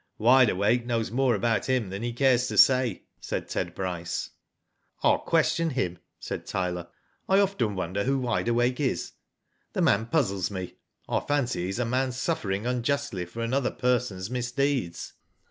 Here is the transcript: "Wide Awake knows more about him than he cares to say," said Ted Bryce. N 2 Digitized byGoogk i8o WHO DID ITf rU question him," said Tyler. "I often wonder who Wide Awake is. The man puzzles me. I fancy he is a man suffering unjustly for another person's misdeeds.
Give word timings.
"Wide 0.17 0.49
Awake 0.49 0.87
knows 0.87 1.11
more 1.11 1.35
about 1.35 1.67
him 1.67 1.91
than 1.91 2.01
he 2.01 2.11
cares 2.11 2.47
to 2.47 2.57
say," 2.57 3.03
said 3.19 3.47
Ted 3.49 3.75
Bryce. 3.75 4.31
N 5.03 5.11
2 5.11 5.11
Digitized 5.11 5.11
byGoogk 5.11 5.11
i8o 5.11 5.11
WHO 5.11 5.11
DID 5.11 5.13
ITf 5.19 5.25
rU 5.25 5.29
question 5.29 5.69
him," 5.69 5.99
said 6.19 6.45
Tyler. 6.47 6.87
"I 7.29 7.39
often 7.39 7.75
wonder 7.75 8.03
who 8.05 8.17
Wide 8.17 8.47
Awake 8.47 8.79
is. 8.79 9.11
The 9.73 9.81
man 9.83 10.07
puzzles 10.07 10.49
me. 10.49 10.73
I 11.07 11.19
fancy 11.19 11.61
he 11.65 11.69
is 11.69 11.77
a 11.77 11.85
man 11.85 12.11
suffering 12.13 12.65
unjustly 12.65 13.25
for 13.27 13.41
another 13.41 13.69
person's 13.69 14.31
misdeeds. 14.31 15.13